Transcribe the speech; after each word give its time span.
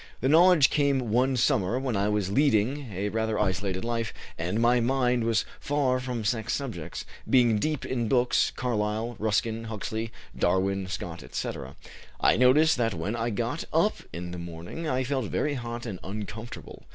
"The 0.19 0.27
knowledge 0.29 0.71
came 0.71 1.11
one 1.11 1.37
summer 1.37 1.77
when 1.77 1.95
I 1.95 2.09
was 2.09 2.31
leading 2.31 2.91
a 2.91 3.09
rather 3.09 3.37
isolated 3.39 3.85
life, 3.85 4.11
and 4.35 4.59
my 4.59 4.79
mind 4.79 5.23
was 5.25 5.45
far 5.59 5.99
from 5.99 6.23
sex 6.25 6.53
subjects, 6.53 7.05
being 7.29 7.59
deep 7.59 7.85
in 7.85 8.07
books, 8.07 8.49
Carlyle, 8.55 9.15
Ruskin, 9.19 9.65
Huxley, 9.65 10.11
Darwin, 10.35 10.87
Scott, 10.87 11.21
etc. 11.21 11.75
I 12.19 12.35
noticed 12.35 12.77
that 12.77 12.95
when 12.95 13.15
I 13.15 13.29
got 13.29 13.63
up 13.71 13.97
in 14.11 14.31
the 14.31 14.39
morning 14.39 14.87
I 14.87 15.03
felt 15.03 15.25
very 15.29 15.53
hot 15.53 15.85
and 15.85 15.99
uncomfortable. 16.03 16.81